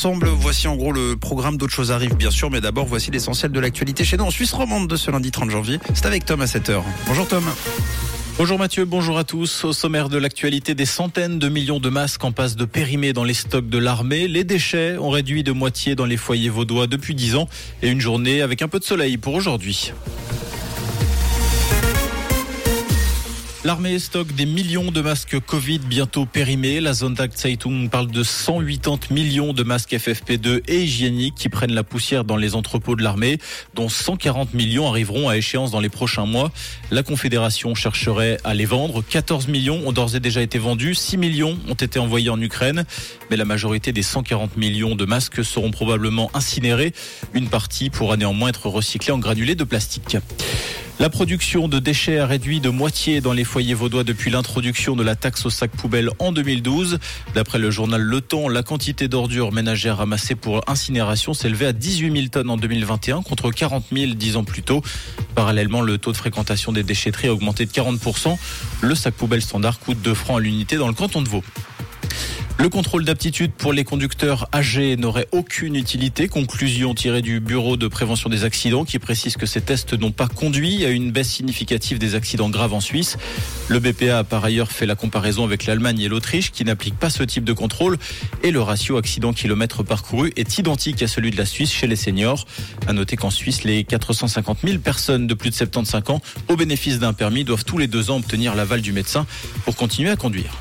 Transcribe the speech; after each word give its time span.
Ensemble, 0.00 0.28
voici 0.28 0.68
en 0.68 0.76
gros 0.76 0.92
le 0.92 1.16
programme. 1.16 1.56
D'autres 1.56 1.72
choses 1.72 1.90
arrivent 1.90 2.14
bien 2.14 2.30
sûr, 2.30 2.52
mais 2.52 2.60
d'abord 2.60 2.86
voici 2.86 3.10
l'essentiel 3.10 3.50
de 3.50 3.58
l'actualité 3.58 4.04
chez 4.04 4.16
nous 4.16 4.22
en 4.22 4.30
Suisse 4.30 4.52
romande 4.52 4.86
de 4.86 4.94
ce 4.94 5.10
lundi 5.10 5.32
30 5.32 5.50
janvier. 5.50 5.80
C'est 5.92 6.06
avec 6.06 6.24
Tom 6.24 6.40
à 6.40 6.44
7h. 6.44 6.84
Bonjour 7.08 7.26
Tom. 7.26 7.42
Bonjour 8.38 8.60
Mathieu, 8.60 8.84
bonjour 8.84 9.18
à 9.18 9.24
tous. 9.24 9.64
Au 9.64 9.72
sommaire 9.72 10.08
de 10.08 10.16
l'actualité, 10.16 10.76
des 10.76 10.86
centaines 10.86 11.40
de 11.40 11.48
millions 11.48 11.80
de 11.80 11.88
masques 11.88 12.22
en 12.22 12.30
passe 12.30 12.54
de 12.54 12.64
périmer 12.64 13.12
dans 13.12 13.24
les 13.24 13.34
stocks 13.34 13.68
de 13.68 13.78
l'armée. 13.78 14.28
Les 14.28 14.44
déchets 14.44 14.96
ont 14.98 15.10
réduit 15.10 15.42
de 15.42 15.50
moitié 15.50 15.96
dans 15.96 16.06
les 16.06 16.16
foyers 16.16 16.48
vaudois 16.48 16.86
depuis 16.86 17.16
10 17.16 17.34
ans 17.34 17.48
et 17.82 17.88
une 17.88 18.00
journée 18.00 18.40
avec 18.40 18.62
un 18.62 18.68
peu 18.68 18.78
de 18.78 18.84
soleil 18.84 19.16
pour 19.16 19.34
aujourd'hui. 19.34 19.92
L'armée 23.64 23.98
stocke 23.98 24.32
des 24.36 24.46
millions 24.46 24.92
de 24.92 25.00
masques 25.00 25.40
Covid 25.40 25.80
bientôt 25.80 26.26
périmés. 26.26 26.80
La 26.80 26.94
Sonntag 26.94 27.32
Zeitung 27.34 27.88
parle 27.90 28.06
de 28.06 28.22
180 28.22 29.10
millions 29.10 29.52
de 29.52 29.64
masques 29.64 29.94
FFP2 29.94 30.62
et 30.68 30.82
hygiéniques 30.82 31.34
qui 31.34 31.48
prennent 31.48 31.74
la 31.74 31.82
poussière 31.82 32.22
dans 32.22 32.36
les 32.36 32.54
entrepôts 32.54 32.94
de 32.94 33.02
l'armée, 33.02 33.38
dont 33.74 33.88
140 33.88 34.54
millions 34.54 34.88
arriveront 34.88 35.28
à 35.28 35.36
échéance 35.36 35.72
dans 35.72 35.80
les 35.80 35.88
prochains 35.88 36.24
mois. 36.24 36.52
La 36.92 37.02
Confédération 37.02 37.74
chercherait 37.74 38.38
à 38.44 38.54
les 38.54 38.64
vendre. 38.64 39.02
14 39.02 39.48
millions 39.48 39.82
ont 39.84 39.92
d'ores 39.92 40.14
et 40.14 40.20
déjà 40.20 40.40
été 40.40 40.60
vendus. 40.60 40.94
6 40.94 41.16
millions 41.16 41.58
ont 41.68 41.74
été 41.74 41.98
envoyés 41.98 42.30
en 42.30 42.40
Ukraine. 42.40 42.84
Mais 43.28 43.36
la 43.36 43.44
majorité 43.44 43.90
des 43.90 44.04
140 44.04 44.56
millions 44.56 44.94
de 44.94 45.04
masques 45.04 45.44
seront 45.44 45.72
probablement 45.72 46.30
incinérés. 46.32 46.92
Une 47.34 47.48
partie 47.48 47.90
pourra 47.90 48.16
néanmoins 48.16 48.50
être 48.50 48.68
recyclée 48.68 49.12
en 49.12 49.18
granulés 49.18 49.56
de 49.56 49.64
plastique. 49.64 50.16
La 51.00 51.10
production 51.10 51.68
de 51.68 51.78
déchets 51.78 52.18
a 52.18 52.26
réduit 52.26 52.58
de 52.58 52.70
moitié 52.70 53.20
dans 53.20 53.32
les 53.32 53.44
foyers 53.44 53.74
vaudois 53.74 54.02
depuis 54.02 54.32
l'introduction 54.32 54.96
de 54.96 55.04
la 55.04 55.14
taxe 55.14 55.46
au 55.46 55.50
sac 55.50 55.70
poubelle 55.70 56.10
en 56.18 56.32
2012. 56.32 56.98
D'après 57.36 57.60
le 57.60 57.70
journal 57.70 58.00
Le 58.00 58.20
Temps, 58.20 58.48
la 58.48 58.64
quantité 58.64 59.06
d'ordures 59.06 59.52
ménagères 59.52 59.98
ramassées 59.98 60.34
pour 60.34 60.68
incinération 60.68 61.34
s'élevait 61.34 61.66
à 61.66 61.72
18 61.72 62.12
000 62.12 62.26
tonnes 62.32 62.50
en 62.50 62.56
2021 62.56 63.22
contre 63.22 63.52
40 63.52 63.84
000 63.92 64.14
dix 64.14 64.34
ans 64.34 64.42
plus 64.42 64.64
tôt. 64.64 64.82
Parallèlement, 65.36 65.82
le 65.82 65.98
taux 65.98 66.10
de 66.10 66.16
fréquentation 66.16 66.72
des 66.72 66.82
déchetteries 66.82 67.28
a 67.28 67.32
augmenté 67.32 67.64
de 67.64 67.70
40%. 67.70 68.36
Le 68.80 68.94
sac 68.96 69.14
poubelle 69.14 69.42
standard 69.42 69.78
coûte 69.78 69.98
2 70.02 70.14
francs 70.14 70.38
à 70.38 70.40
l'unité 70.40 70.78
dans 70.78 70.88
le 70.88 70.94
canton 70.94 71.22
de 71.22 71.28
Vaud. 71.28 71.44
Le 72.60 72.68
contrôle 72.68 73.04
d'aptitude 73.04 73.52
pour 73.52 73.72
les 73.72 73.84
conducteurs 73.84 74.48
âgés 74.52 74.96
n'aurait 74.96 75.28
aucune 75.30 75.76
utilité. 75.76 76.26
Conclusion 76.26 76.92
tirée 76.92 77.22
du 77.22 77.38
Bureau 77.38 77.76
de 77.76 77.86
prévention 77.86 78.28
des 78.28 78.42
accidents 78.42 78.84
qui 78.84 78.98
précise 78.98 79.36
que 79.36 79.46
ces 79.46 79.60
tests 79.60 79.92
n'ont 79.92 80.10
pas 80.10 80.26
conduit 80.26 80.84
à 80.84 80.90
une 80.90 81.12
baisse 81.12 81.28
significative 81.28 82.00
des 82.00 82.16
accidents 82.16 82.50
graves 82.50 82.74
en 82.74 82.80
Suisse. 82.80 83.16
Le 83.68 83.78
BPA 83.78 84.18
a 84.18 84.24
par 84.24 84.44
ailleurs 84.44 84.72
fait 84.72 84.86
la 84.86 84.96
comparaison 84.96 85.44
avec 85.44 85.66
l'Allemagne 85.66 86.00
et 86.00 86.08
l'Autriche 86.08 86.50
qui 86.50 86.64
n'appliquent 86.64 86.98
pas 86.98 87.10
ce 87.10 87.22
type 87.22 87.44
de 87.44 87.52
contrôle 87.52 87.96
et 88.42 88.50
le 88.50 88.60
ratio 88.60 88.96
accident 88.96 89.32
kilomètres 89.32 89.84
parcouru 89.84 90.32
est 90.34 90.58
identique 90.58 91.00
à 91.00 91.06
celui 91.06 91.30
de 91.30 91.36
la 91.36 91.46
Suisse 91.46 91.72
chez 91.72 91.86
les 91.86 91.94
seniors. 91.94 92.44
À 92.88 92.92
noter 92.92 93.14
qu'en 93.14 93.30
Suisse, 93.30 93.62
les 93.62 93.84
450 93.84 94.58
000 94.64 94.78
personnes 94.78 95.28
de 95.28 95.34
plus 95.34 95.50
de 95.50 95.54
75 95.54 96.02
ans 96.10 96.20
au 96.48 96.56
bénéfice 96.56 96.98
d'un 96.98 97.12
permis 97.12 97.44
doivent 97.44 97.64
tous 97.64 97.78
les 97.78 97.86
deux 97.86 98.10
ans 98.10 98.16
obtenir 98.16 98.56
l'aval 98.56 98.80
du 98.80 98.92
médecin 98.92 99.26
pour 99.64 99.76
continuer 99.76 100.10
à 100.10 100.16
conduire. 100.16 100.58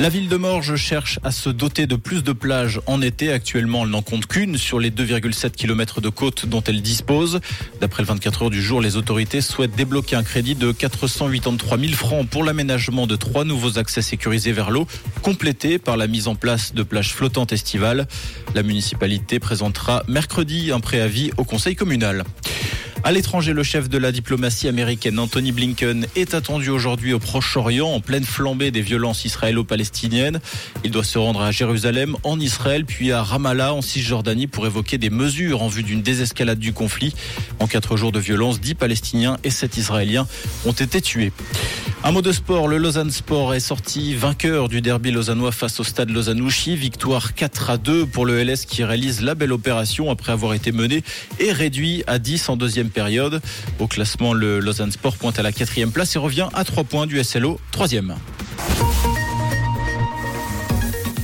La 0.00 0.10
ville 0.10 0.28
de 0.28 0.36
Morges 0.36 0.76
cherche 0.76 1.18
à 1.24 1.32
se 1.32 1.50
doter 1.50 1.88
de 1.88 1.96
plus 1.96 2.22
de 2.22 2.30
plages 2.32 2.80
en 2.86 3.02
été. 3.02 3.32
Actuellement, 3.32 3.82
elle 3.82 3.90
n'en 3.90 4.00
compte 4.00 4.26
qu'une 4.26 4.56
sur 4.56 4.78
les 4.78 4.92
2,7 4.92 5.50
km 5.50 6.00
de 6.00 6.08
côte 6.08 6.46
dont 6.46 6.62
elle 6.62 6.82
dispose. 6.82 7.40
D'après 7.80 8.04
le 8.04 8.06
24 8.06 8.42
heures 8.42 8.50
du 8.50 8.62
jour, 8.62 8.80
les 8.80 8.96
autorités 8.96 9.40
souhaitent 9.40 9.74
débloquer 9.74 10.14
un 10.14 10.22
crédit 10.22 10.54
de 10.54 10.70
483 10.70 11.78
000 11.78 11.92
francs 11.94 12.28
pour 12.28 12.44
l'aménagement 12.44 13.08
de 13.08 13.16
trois 13.16 13.44
nouveaux 13.44 13.76
accès 13.76 14.00
sécurisés 14.00 14.52
vers 14.52 14.70
l'eau, 14.70 14.86
complétés 15.22 15.80
par 15.80 15.96
la 15.96 16.06
mise 16.06 16.28
en 16.28 16.36
place 16.36 16.74
de 16.74 16.84
plages 16.84 17.12
flottantes 17.12 17.52
estivales. 17.52 18.06
La 18.54 18.62
municipalité 18.62 19.40
présentera 19.40 20.04
mercredi 20.06 20.70
un 20.70 20.78
préavis 20.78 21.32
au 21.38 21.44
conseil 21.44 21.74
communal. 21.74 22.22
À 23.04 23.12
l'étranger, 23.12 23.52
le 23.52 23.62
chef 23.62 23.88
de 23.88 23.96
la 23.96 24.10
diplomatie 24.10 24.66
américaine, 24.68 25.18
Anthony 25.18 25.52
Blinken, 25.52 26.06
est 26.16 26.34
attendu 26.34 26.68
aujourd'hui 26.68 27.14
au 27.14 27.20
Proche-Orient 27.20 27.86
en 27.86 28.00
pleine 28.00 28.24
flambée 28.24 28.70
des 28.70 28.82
violences 28.82 29.24
israélo-palestiniennes. 29.24 30.40
Il 30.84 30.90
doit 30.90 31.04
se 31.04 31.16
rendre 31.16 31.40
à 31.40 31.52
Jérusalem, 31.52 32.16
en 32.24 32.40
Israël, 32.40 32.84
puis 32.84 33.12
à 33.12 33.22
Ramallah, 33.22 33.72
en 33.72 33.82
Cisjordanie, 33.82 34.48
pour 34.48 34.66
évoquer 34.66 34.98
des 34.98 35.10
mesures 35.10 35.62
en 35.62 35.68
vue 35.68 35.84
d'une 35.84 36.02
désescalade 36.02 36.58
du 36.58 36.72
conflit. 36.72 37.14
En 37.60 37.66
quatre 37.68 37.96
jours 37.96 38.12
de 38.12 38.18
violence, 38.18 38.60
dix 38.60 38.74
Palestiniens 38.74 39.38
et 39.44 39.50
sept 39.50 39.76
Israéliens 39.76 40.26
ont 40.66 40.72
été 40.72 41.00
tués. 41.00 41.32
Un 42.04 42.12
mot 42.12 42.22
de 42.22 42.30
sport, 42.30 42.68
le 42.68 42.78
Lausanne 42.78 43.10
Sport 43.10 43.54
est 43.54 43.60
sorti 43.60 44.14
vainqueur 44.14 44.68
du 44.68 44.80
derby 44.80 45.10
lausannois 45.10 45.50
face 45.50 45.80
au 45.80 45.84
stade 45.84 46.10
Lausanne-Ouchy. 46.10 46.76
Victoire 46.76 47.34
4 47.34 47.70
à 47.70 47.76
2 47.76 48.06
pour 48.06 48.24
le 48.24 48.42
LS 48.42 48.66
qui 48.66 48.84
réalise 48.84 49.20
la 49.20 49.34
belle 49.34 49.52
opération 49.52 50.08
après 50.08 50.30
avoir 50.30 50.54
été 50.54 50.70
mené 50.70 51.02
et 51.40 51.50
réduit 51.50 52.04
à 52.06 52.20
10 52.20 52.50
en 52.50 52.56
deuxième 52.88 52.90
période. 52.90 53.40
Au 53.78 53.86
classement, 53.86 54.32
le 54.32 54.60
Lausanne 54.60 54.92
Sport 54.92 55.16
pointe 55.16 55.38
à 55.38 55.42
la 55.42 55.52
quatrième 55.52 55.92
place 55.92 56.16
et 56.16 56.18
revient 56.18 56.48
à 56.54 56.64
3 56.64 56.84
points 56.84 57.06
du 57.06 57.22
SLO, 57.22 57.60
troisième. 57.70 58.14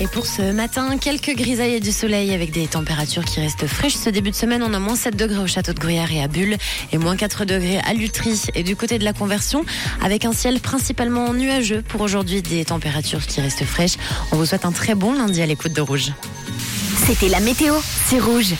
Et 0.00 0.08
pour 0.08 0.26
ce 0.26 0.52
matin, 0.52 0.98
quelques 0.98 1.34
grisailles 1.34 1.74
et 1.74 1.80
du 1.80 1.92
soleil 1.92 2.34
avec 2.34 2.50
des 2.50 2.66
températures 2.66 3.24
qui 3.24 3.40
restent 3.40 3.66
fraîches. 3.66 3.94
Ce 3.94 4.10
début 4.10 4.30
de 4.30 4.34
semaine, 4.34 4.62
on 4.62 4.74
a 4.74 4.78
moins 4.78 4.96
7 4.96 5.16
degrés 5.16 5.38
au 5.38 5.46
château 5.46 5.72
de 5.72 5.78
Gruyère 5.78 6.12
et 6.12 6.22
à 6.22 6.28
Bulle 6.28 6.56
et 6.92 6.98
moins 6.98 7.16
4 7.16 7.44
degrés 7.44 7.78
à 7.78 7.94
Lutry 7.94 8.42
et 8.54 8.64
du 8.64 8.76
côté 8.76 8.98
de 8.98 9.04
la 9.04 9.12
conversion 9.12 9.64
avec 10.02 10.24
un 10.24 10.32
ciel 10.32 10.60
principalement 10.60 11.32
nuageux 11.32 11.82
pour 11.88 12.00
aujourd'hui, 12.02 12.42
des 12.42 12.64
températures 12.64 13.24
qui 13.24 13.40
restent 13.40 13.64
fraîches. 13.64 13.96
On 14.32 14.36
vous 14.36 14.46
souhaite 14.46 14.66
un 14.66 14.72
très 14.72 14.94
bon 14.94 15.14
lundi 15.14 15.40
à 15.40 15.46
l'écoute 15.46 15.72
de 15.72 15.80
Rouge. 15.80 16.12
C'était 17.06 17.28
la 17.28 17.40
météo, 17.40 17.74
c'est 18.06 18.18
Rouge. 18.18 18.52